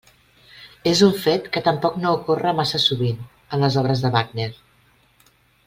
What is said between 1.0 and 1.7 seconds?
un fet que